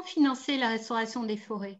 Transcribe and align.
comment 0.00 0.06
financer 0.06 0.56
la 0.56 0.68
restauration 0.68 1.24
des 1.24 1.36
forêts? 1.36 1.78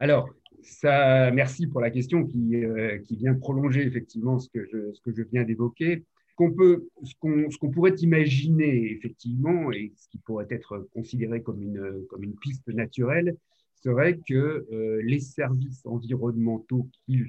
Alors, 0.00 0.28
ça, 0.62 1.30
merci 1.30 1.66
pour 1.66 1.80
la 1.80 1.90
question 1.90 2.24
qui, 2.24 2.56
euh, 2.56 2.98
qui 2.98 3.16
vient 3.16 3.34
prolonger 3.34 3.86
effectivement 3.86 4.38
ce 4.38 4.48
que 4.50 4.64
je, 4.64 4.92
ce 4.92 5.00
que 5.00 5.12
je 5.14 5.22
viens 5.22 5.44
d'évoquer. 5.44 6.04
Qu'on 6.36 6.52
peut, 6.52 6.86
ce 7.02 7.58
qu'on 7.58 7.70
pourrait 7.70 7.96
imaginer 7.96 8.92
effectivement, 8.92 9.72
et 9.72 9.92
ce 9.96 10.08
qui 10.08 10.18
pourrait 10.18 10.46
être 10.50 10.88
considéré 10.94 11.42
comme 11.42 11.60
une, 11.60 12.06
comme 12.08 12.22
une 12.22 12.36
piste 12.36 12.68
naturelle, 12.68 13.36
serait 13.74 14.18
que 14.18 14.66
euh, 14.72 15.02
les 15.02 15.18
services 15.18 15.84
environnementaux 15.84 16.88
qui, 16.92 17.22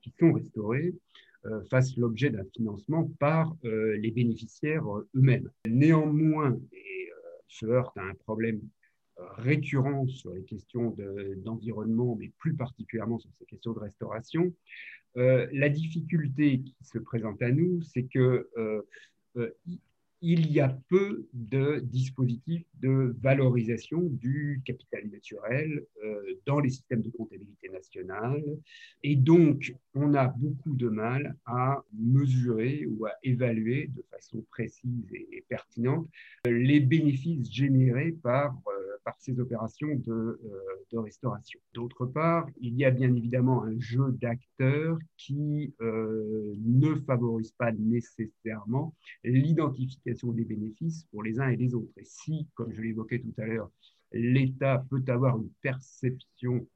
qui 0.00 0.14
sont 0.18 0.32
restaurés 0.32 0.94
euh, 1.44 1.62
fassent 1.64 1.96
l'objet 1.98 2.30
d'un 2.30 2.44
financement 2.54 3.10
par 3.18 3.54
les 3.62 4.10
bénéficiaires 4.10 4.86
eux-mêmes. 5.14 5.50
Néanmoins, 5.66 6.58
et 6.72 7.10
se 7.48 7.66
heurte 7.66 7.96
à 7.96 8.02
un 8.02 8.14
problème 8.14 8.60
récurrent 9.18 10.06
sur 10.06 10.32
les 10.34 10.44
questions 10.44 10.94
d'environnement, 11.38 12.16
mais 12.16 12.30
plus 12.38 12.54
particulièrement 12.54 13.18
sur 13.18 13.30
ces 13.38 13.46
questions 13.46 13.72
de 13.72 13.78
restauration. 13.78 14.52
Euh, 15.16 15.46
la 15.52 15.68
difficulté 15.68 16.60
qui 16.60 16.76
se 16.82 16.98
présente 16.98 17.40
à 17.40 17.50
nous, 17.50 17.80
c'est 17.82 18.04
que 18.04 18.48
euh, 18.58 18.82
euh, 19.36 19.50
il 20.22 20.50
y 20.50 20.60
a 20.60 20.68
peu 20.88 21.28
de 21.32 21.80
dispositifs 21.80 22.66
de 22.80 23.14
valorisation 23.20 24.00
du 24.02 24.62
capital 24.64 25.08
naturel 25.10 25.84
euh, 26.04 26.40
dans 26.46 26.60
les 26.60 26.70
systèmes 26.70 27.02
de 27.02 27.10
comptabilité 27.10 27.68
nationale. 27.68 28.42
Et 29.02 29.16
donc, 29.16 29.74
on 29.94 30.14
a 30.14 30.28
beaucoup 30.28 30.74
de 30.74 30.88
mal 30.88 31.36
à 31.44 31.82
mesurer 31.92 32.86
ou 32.86 33.06
à 33.06 33.12
évaluer 33.22 33.88
de 33.88 34.02
façon 34.10 34.44
précise 34.50 35.06
et, 35.12 35.44
pertinente 35.48 36.08
les 36.44 36.80
bénéfices 36.80 37.50
générés 37.52 38.12
par, 38.22 38.56
euh, 38.68 38.75
par 39.06 39.16
ces 39.20 39.40
opérations 39.40 39.94
de, 39.94 40.12
euh, 40.12 40.38
de 40.92 40.98
restauration. 40.98 41.58
D'autre 41.72 42.04
part, 42.04 42.46
il 42.60 42.74
y 42.74 42.84
a 42.84 42.90
bien 42.90 43.14
évidemment 43.14 43.64
un 43.64 43.78
jeu 43.78 44.12
d'acteurs 44.20 44.98
qui 45.16 45.74
ne 45.80 46.94
favorise 47.06 47.52
pas 47.52 47.72
nécessairement 47.72 48.94
l'identification 49.24 50.32
des 50.32 50.44
bénéfices 50.44 51.04
pour 51.10 51.22
les 51.22 51.40
uns 51.40 51.48
et 51.48 51.56
les 51.56 51.74
autres. 51.74 51.92
Et 51.96 52.04
si, 52.04 52.48
comme 52.54 52.72
je 52.72 52.82
l'évoquais 52.82 53.20
tout 53.20 53.34
à 53.38 53.46
l'heure, 53.46 53.70
l'État 54.12 54.84
peut 54.90 55.04
avoir 55.08 55.38
une 55.38 55.50
perception 55.62 56.66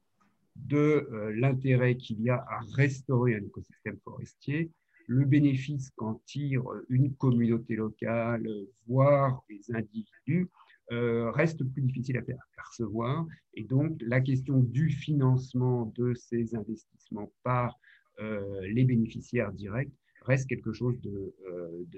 de 0.55 1.07
euh, 1.11 1.33
l'intérêt 1.35 1.95
qu'il 1.95 2.21
y 2.21 2.29
a 2.29 2.35
à 2.35 2.59
restaurer 2.75 3.35
un 3.35 3.43
écosystème 3.43 3.97
forestier, 4.03 4.71
le 5.07 5.25
bénéfice 5.25 5.89
qu'en 5.95 6.21
tire 6.25 6.63
une 6.89 7.13
communauté 7.15 7.75
locale, 7.75 8.47
voire 8.87 9.43
les 9.49 9.61
individus, 9.73 10.07
euh, 10.27 10.70
reste 10.91 11.63
plus 11.63 11.81
difficile 11.81 12.17
à 12.17 12.21
percevoir. 12.55 13.25
Et 13.53 13.63
donc, 13.63 13.97
la 14.01 14.21
question 14.21 14.59
du 14.59 14.89
financement 14.89 15.91
de 15.95 16.13
ces 16.13 16.55
investissements 16.55 17.31
par 17.43 17.79
euh, 18.19 18.61
les 18.67 18.83
bénéficiaires 18.83 19.51
directs 19.51 19.91
reste 20.23 20.47
quelque 20.47 20.73
chose 20.73 20.99
de 21.01 21.33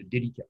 délicat. 0.03 0.45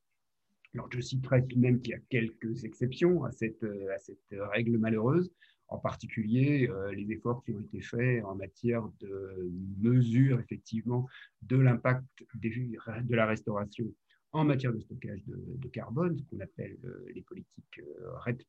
Alors, 0.74 0.90
je 0.92 1.02
citerai 1.02 1.46
tout 1.46 1.56
de 1.56 1.62
même 1.62 1.82
qu'il 1.82 1.92
y 1.92 1.96
a 1.96 2.00
quelques 2.10 2.64
exceptions 2.64 3.24
à 3.24 3.32
cette, 3.32 3.64
à 3.64 4.00
cette 4.00 4.18
règle 4.32 4.78
malheureuse, 4.78 5.32
en 5.74 5.80
particulier 5.80 6.70
euh, 6.70 6.92
les 6.94 7.12
efforts 7.12 7.44
qui 7.44 7.52
ont 7.52 7.60
été 7.60 7.82
faits 7.82 8.24
en 8.26 8.36
matière 8.36 8.84
de 9.00 9.52
mesure 9.80 10.40
effectivement 10.40 11.08
de 11.42 11.58
l'impact 11.58 12.06
de 12.36 13.16
la 13.16 13.26
restauration 13.26 13.86
en 14.34 14.44
matière 14.44 14.74
de 14.74 14.80
stockage 14.80 15.24
de, 15.28 15.68
carbone, 15.70 16.18
ce 16.18 16.24
qu'on 16.24 16.42
appelle 16.42 16.78
euh, 16.84 17.06
les 17.14 17.22
politiques 17.22 17.80
euh, 17.80 18.18
RED+, 18.18 18.44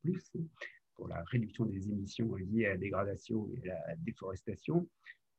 pour 0.96 1.08
la 1.08 1.22
réduction 1.24 1.66
des 1.66 1.88
émissions 1.88 2.34
liées 2.36 2.66
à 2.66 2.70
la 2.70 2.76
dégradation 2.78 3.48
et 3.62 3.70
à 3.70 3.88
la 3.88 3.96
déforestation, 3.96 4.88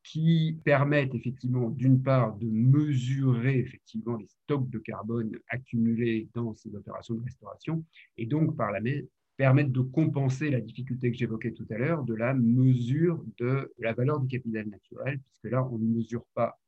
qui 0.03 0.59
permettent 0.63 1.15
effectivement, 1.15 1.69
d'une 1.69 2.01
part, 2.01 2.35
de 2.35 2.47
mesurer 2.47 3.57
effectivement 3.57 4.17
les 4.17 4.27
stocks 4.27 4.69
de 4.69 4.77
carbone 4.77 5.31
accumulés 5.49 6.29
dans 6.35 6.53
ces 6.53 6.75
opérations 6.75 7.15
de 7.15 7.23
restauration, 7.23 7.83
et 8.17 8.27
donc 8.27 8.55
permettre 9.37 9.71
de 9.71 9.81
compenser 9.81 10.51
la 10.51 10.61
difficulté 10.61 11.11
que 11.11 11.17
j'évoquais 11.17 11.53
tout 11.53 11.65
à 11.71 11.77
l'heure 11.77 12.03
de 12.03 12.13
la 12.13 12.35
mesure 12.35 13.23
de 13.39 13.73
la 13.79 13.93
valeur 13.93 14.19
du 14.19 14.27
capital 14.27 14.67
naturel, 14.67 15.19
puisque 15.19 15.51
là, 15.51 15.67
on 15.71 15.79
ne 15.79 15.87
mesure 15.87 16.25
pas 16.35 16.59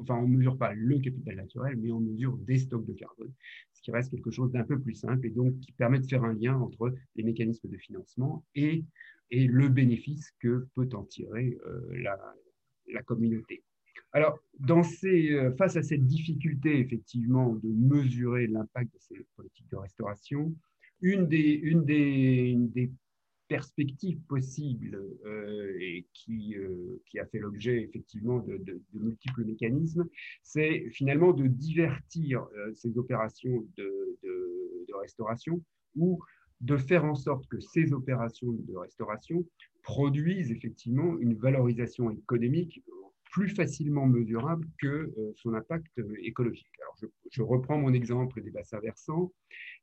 enfin, 0.00 0.16
on 0.16 0.28
mesure 0.28 0.56
pas 0.58 0.72
le 0.74 0.98
capital 0.98 1.36
naturel, 1.36 1.76
mais 1.76 1.90
on 1.90 2.00
mesure 2.00 2.36
des 2.38 2.58
stocks 2.58 2.86
de 2.86 2.92
carbone, 2.92 3.32
ce 3.72 3.82
qui 3.82 3.90
reste 3.90 4.10
quelque 4.10 4.30
chose 4.30 4.52
d'un 4.52 4.64
peu 4.64 4.80
plus 4.80 4.94
simple 4.94 5.26
et 5.26 5.30
donc 5.30 5.58
qui 5.60 5.72
permet 5.72 6.00
de 6.00 6.06
faire 6.06 6.24
un 6.24 6.34
lien 6.34 6.56
entre 6.56 6.94
les 7.16 7.22
mécanismes 7.22 7.68
de 7.68 7.76
financement 7.76 8.44
et 8.54 8.84
le 9.30 9.68
bénéfice 9.68 10.30
que 10.40 10.66
peut 10.74 10.88
en 10.92 11.04
tirer 11.04 11.58
euh, 11.66 12.02
la, 12.88 13.02
communauté. 13.04 13.62
Alors, 14.12 14.38
euh, 14.68 15.52
face 15.56 15.76
à 15.76 15.82
cette 15.82 16.06
difficulté, 16.06 16.78
effectivement, 16.78 17.54
de 17.54 17.68
mesurer 17.68 18.46
l'impact 18.46 18.92
de 18.92 18.98
ces 18.98 19.26
politiques 19.36 19.70
de 19.70 19.76
restauration, 19.76 20.54
une 21.00 21.26
des 21.26 22.92
perspectives 23.48 24.20
possibles 24.28 25.00
euh, 25.26 25.76
et 25.80 26.06
qui, 26.12 26.56
qui, 27.06 27.18
a 27.18 27.26
fait 27.26 27.38
l'objet 27.38 27.82
effectivement 27.82 28.38
de, 28.38 28.80
multiples 28.94 29.44
mécanismes, 29.44 30.08
c'est 30.42 30.88
finalement 30.90 31.32
de 31.32 31.46
divertir 31.46 32.46
ces 32.74 32.96
opérations 32.98 33.66
de, 33.76 34.18
restauration 35.00 35.60
ou 35.96 36.20
de 36.60 36.76
faire 36.76 37.04
en 37.04 37.14
sorte 37.14 37.46
que 37.48 37.58
ces 37.60 37.92
opérations 37.92 38.52
de 38.52 38.76
restauration 38.76 39.44
produisent 39.82 40.52
effectivement 40.52 41.18
une 41.18 41.34
valorisation 41.34 42.10
économique 42.10 42.82
plus 43.32 43.48
facilement 43.48 44.06
mesurable 44.06 44.68
que 44.80 44.86
euh, 44.86 45.32
son 45.34 45.54
impact 45.54 45.90
écologique. 46.22 46.70
Alors 46.82 46.96
je, 47.30 47.42
reprends 47.42 47.78
mon 47.78 47.92
exemple 47.92 48.40
des 48.40 48.50
bassins 48.50 48.78
versants, 48.78 49.32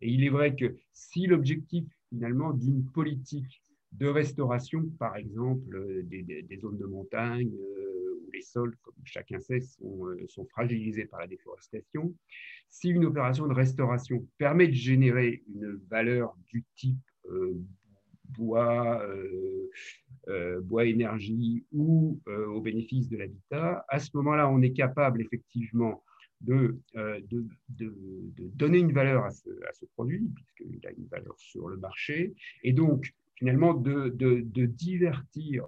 et 0.01 0.09
il 0.09 0.23
est 0.23 0.29
vrai 0.29 0.55
que 0.55 0.77
si 0.93 1.27
l'objectif 1.27 1.85
finalement 2.09 2.53
d'une 2.53 2.85
politique 2.85 3.61
de 3.91 4.07
restauration, 4.07 4.87
par 4.99 5.17
exemple 5.17 5.75
euh, 5.75 6.03
des, 6.03 6.59
zones 6.61 6.77
de 6.77 6.85
montagne, 6.85 7.51
euh, 7.51 7.99
les 8.33 8.41
sols, 8.41 8.75
comme 8.81 8.93
chacun 9.03 9.39
sait, 9.39 9.61
euh, 9.83 10.27
sont, 10.27 10.45
fragilisés 10.45 11.05
par 11.05 11.19
la 11.19 11.27
déforestation. 11.27 12.15
Si 12.69 12.89
une 12.89 13.05
opération 13.05 13.47
de 13.47 13.53
restauration 13.53 14.25
permet 14.37 14.67
de 14.67 14.73
générer 14.73 15.43
une 15.53 15.79
valeur 15.89 16.35
du 16.47 16.63
type 16.75 16.97
euh, 17.29 17.53
bois, 18.29 19.01
euh, 19.03 19.69
bois 20.61 20.85
énergie 20.85 21.65
ou 21.71 22.19
au 22.27 22.61
bénéfice 22.61 23.09
de 23.09 23.17
l'habitat, 23.17 23.85
à 23.87 23.99
ce 23.99 24.09
moment-là, 24.15 24.49
on 24.49 24.61
est 24.61 24.73
capable 24.73 25.21
effectivement 25.21 26.03
de, 26.41 26.77
de, 26.95 27.45
de, 27.69 27.93
donner 28.55 28.79
une 28.79 28.93
valeur 28.93 29.25
à 29.25 29.31
ce, 29.31 29.49
à 29.67 29.73
ce 29.73 29.85
produit, 29.85 30.29
puisqu'il 30.35 30.85
a 30.87 30.91
une 30.91 31.07
valeur 31.07 31.35
sur 31.37 31.67
le 31.67 31.77
marché, 31.77 32.33
et 32.63 32.73
donc 32.73 33.13
finalement 33.35 33.73
de, 33.73 34.09
divertir 34.65 35.65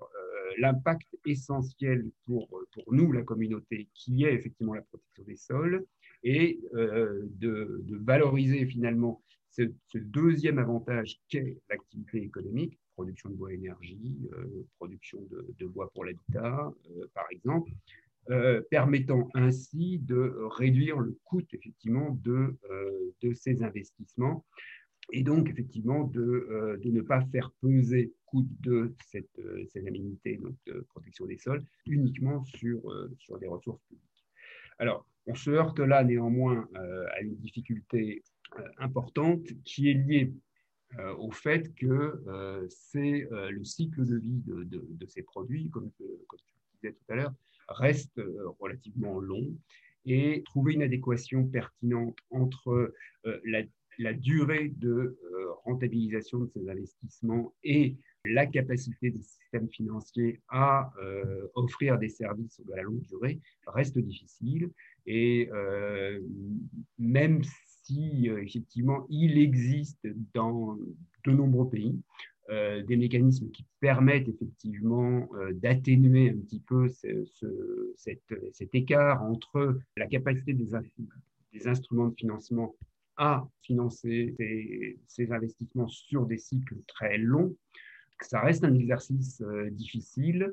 l'impact 0.57 1.07
essentiel 1.25 2.09
pour, 2.25 2.47
pour 2.47 2.93
nous, 2.93 3.11
la 3.11 3.23
communauté, 3.23 3.87
qui 3.93 4.25
est 4.25 4.33
effectivement 4.33 4.73
la 4.73 4.81
protection 4.81 5.23
des 5.23 5.35
sols, 5.35 5.85
et 6.23 6.59
euh, 6.75 7.21
de, 7.39 7.83
valoriser 7.89 8.65
finalement 8.65 9.21
ce, 9.49 9.63
deuxième 9.95 10.59
avantage 10.59 11.19
qu'est 11.29 11.57
l'activité 11.69 12.23
économique, 12.23 12.77
production 13.01 13.29
de 13.29 13.35
bois 13.35 13.53
énergie, 13.53 14.15
euh, 14.33 14.65
production 14.77 15.19
de, 15.57 15.65
bois 15.65 15.89
pour 15.93 16.05
l'habitat, 16.05 16.71
euh, 16.91 17.07
par 17.13 17.25
exemple, 17.31 17.71
permettant 18.69 19.29
ainsi 19.33 19.97
de 19.97 20.37
réduire 20.51 20.99
le 20.99 21.17
coût 21.23 21.41
effectivement 21.51 22.11
de, 22.23 22.55
de 23.21 23.33
ces 23.33 23.63
investissements 23.63 24.45
et 25.11 25.23
donc 25.23 25.49
effectivement 25.49 26.03
de, 26.05 26.21
euh, 26.21 26.77
de, 26.77 26.91
ne 26.91 27.01
pas 27.01 27.21
faire 27.31 27.51
peser 27.61 28.13
coût 28.25 28.45
de 28.61 28.93
cette, 29.07 29.39
euh, 29.39 29.65
cette 29.67 29.85
donc 29.85 30.55
de 30.67 30.85
protection 30.89 31.25
des 31.25 31.37
sols, 31.37 31.63
uniquement 31.85 32.43
sur, 32.43 32.89
euh, 32.89 33.11
sur 33.19 33.37
des 33.39 33.47
ressources 33.47 33.81
publiques. 33.87 34.25
Alors, 34.79 35.05
on 35.27 35.35
se 35.35 35.51
heurte 35.51 35.79
là 35.79 36.03
néanmoins 36.03 36.67
à 36.73 37.21
une 37.21 37.35
difficulté 37.35 38.23
importante 38.79 39.43
qui 39.63 39.91
est 39.91 39.93
liée 39.93 40.33
au 41.17 41.31
fait 41.31 41.73
que 41.75 42.21
c'est 42.69 43.27
le 43.31 43.63
cycle 43.63 44.05
de 44.05 44.17
vie 44.17 44.41
de, 44.45 45.05
ces 45.07 45.23
produits, 45.23 45.69
comme, 45.69 45.89
comme 46.27 46.39
je 46.39 46.89
disais 46.89 46.93
tout 46.93 47.13
à 47.13 47.15
l'heure, 47.15 47.33
reste 47.67 48.21
relativement 48.59 49.19
long 49.19 49.47
et 50.05 50.43
trouver 50.45 50.73
une 50.73 50.83
adéquation 50.83 51.45
pertinente 51.45 52.17
entre 52.29 52.93
la 54.01 54.13
durée 54.13 54.69
de 54.69 54.89
euh, 54.89 55.51
rentabilisation 55.63 56.39
de 56.39 56.47
ces 56.47 56.67
investissements 56.69 57.53
et 57.63 57.95
la 58.25 58.45
capacité 58.45 59.11
des 59.11 59.21
systèmes 59.21 59.69
financiers 59.69 60.41
à 60.49 60.91
euh, 61.01 61.47
offrir 61.55 61.97
des 61.97 62.09
services 62.09 62.61
de 62.65 62.73
la 62.73 62.83
longue 62.83 63.01
durée 63.03 63.39
reste 63.67 63.97
difficile. 63.97 64.69
Et 65.05 65.49
euh, 65.51 66.19
même 66.97 67.43
si 67.83 68.27
effectivement 68.27 69.05
il 69.09 69.37
existe 69.37 70.07
dans 70.33 70.77
de 71.25 71.31
nombreux 71.31 71.69
pays. 71.69 71.99
des 72.49 72.97
mécanismes 72.97 73.49
qui 73.51 73.65
permettent 73.79 74.27
effectivement 74.27 75.29
d'atténuer 75.53 76.31
un 76.31 76.37
petit 76.37 76.59
peu 76.59 76.89
cet, 77.95 78.75
écart 78.75 79.23
entre 79.23 79.79
la 79.97 80.07
capacité 80.07 80.53
des, 80.53 81.67
instruments 81.67 82.07
de 82.07 82.15
financement 82.15 82.75
à 83.17 83.47
financer 83.61 84.35
ces, 85.07 85.31
investissements 85.31 85.87
sur 85.87 86.25
des 86.25 86.37
cycles 86.37 86.77
très 86.87 87.17
longs. 87.17 87.55
Ça 88.21 88.41
reste 88.41 88.63
un 88.63 88.73
exercice 88.73 89.41
euh, 89.41 89.69
difficile 89.71 90.51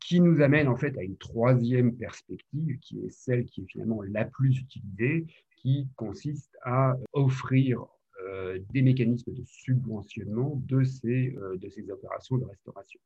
qui 0.00 0.20
nous 0.20 0.40
amène 0.40 0.68
en 0.68 0.76
fait 0.76 0.96
à 0.98 1.02
une 1.02 1.16
troisième 1.16 1.96
perspective 1.96 2.78
qui 2.80 3.00
est 3.00 3.10
celle 3.10 3.44
qui 3.44 3.62
est 3.62 3.66
finalement 3.66 4.02
la 4.02 4.24
plus 4.24 4.58
utilisée, 4.58 5.26
qui 5.62 5.88
consiste 5.96 6.56
à 6.62 6.96
offrir 7.12 7.86
euh, 8.28 8.58
des 8.72 8.82
mécanismes 8.82 9.32
de 9.32 9.44
subventionnement 9.44 10.60
de 10.66 10.82
ces, 10.84 11.34
euh, 11.36 11.56
de 11.56 11.68
ces 11.68 11.90
opérations 11.90 12.36
de 12.36 12.44
restauration. 12.44 13.00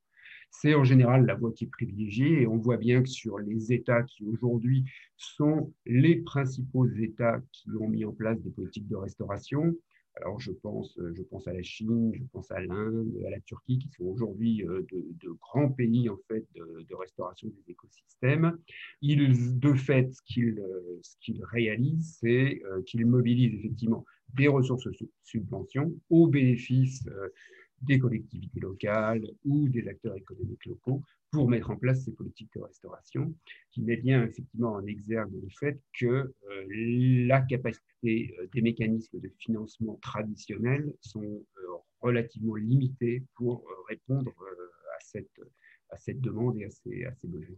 C'est 0.50 0.75
en 0.75 0.85
général 0.85 1.26
la 1.26 1.35
voie 1.35 1.53
qui 1.53 1.64
est 1.64 1.70
privilégiée 1.70 2.43
et 2.43 2.47
on 2.47 2.56
voit 2.56 2.76
bien 2.76 3.03
que 3.03 3.08
sur 3.08 3.38
les 3.38 3.73
États 3.73 4.03
qui 4.03 4.25
aujourd'hui 4.25 4.85
sont 5.17 5.73
les 5.85 6.17
principaux 6.17 6.87
États 6.87 7.41
qui 7.53 7.70
ont 7.79 7.88
mis 7.88 8.05
en 8.05 8.12
place 8.12 8.41
des 8.41 8.50
politiques 8.50 8.88
de 8.88 8.97
restauration, 8.97 9.75
alors 10.16 10.40
je 10.40 10.50
pense, 10.50 10.98
je 11.14 11.22
pense 11.22 11.46
à 11.46 11.52
la 11.52 11.62
Chine, 11.62 12.12
je 12.14 12.22
pense 12.32 12.50
à 12.50 12.60
l'Inde, 12.60 13.12
à 13.26 13.30
la 13.30 13.40
Turquie, 13.40 13.78
qui 13.78 13.88
sont 13.90 14.04
aujourd'hui 14.04 14.64
euh, 14.64 14.86
de, 14.90 15.30
grands 15.40 15.70
pays 15.70 16.08
en 16.08 16.16
fait 16.28 16.44
de, 16.54 16.94
restauration 16.94 17.48
des 17.48 17.72
écosystèmes. 17.72 18.56
Ils, 19.02 19.58
de 19.58 19.74
fait, 19.74 20.12
ce 20.12 20.22
qu'ils 20.24 20.62
qu'ils 21.20 21.44
réalisent, 21.44 22.18
c'est 22.20 22.62
euh, 22.64 22.82
qu'ils 22.82 23.04
mobilisent 23.04 23.54
effectivement 23.54 24.04
des 24.34 24.48
ressources 24.48 24.84
de 24.84 25.10
subvention 25.22 25.92
au 26.10 26.26
bénéfice 26.26 27.06
euh, 27.08 27.28
des 27.87 27.99
collectivités 27.99 28.61
locales 28.61 29.27
ou 29.44 29.69
des 29.69 29.87
acteurs 29.88 30.17
économiques 30.17 30.67
locaux 30.67 31.03
pour 31.31 31.49
mettre 31.49 31.71
en 31.71 31.77
place 31.77 32.05
ces 32.05 32.12
politiques 32.12 32.53
de 32.55 32.61
restauration, 32.61 33.35
qui 33.71 33.83
met 33.83 33.97
bien 33.97 34.25
effectivement 34.25 34.73
en 34.73 34.87
exergue 34.87 35.33
le 35.33 35.49
fait 35.50 35.79
que 35.99 36.06
euh, 36.06 36.67
la 37.27 37.41
capacité 37.43 38.35
euh, 38.38 38.47
des 38.55 38.62
mécanismes 38.62 39.21
de 39.21 39.31
financement 39.38 39.97
traditionnels 39.97 40.93
sont 41.00 41.23
euh, 41.23 41.62
relativement 42.00 42.55
limités 42.55 43.23
pour 43.35 43.65
répondre 43.88 44.33
à, 44.94 45.00
cette, 45.00 45.41
à 45.91 45.97
cette 45.97 46.21
demande 46.21 46.59
et 46.59 46.65
à 46.65 46.71
ces, 46.71 47.05
à 47.05 47.15
ces 47.15 47.29
besoins. 47.29 47.56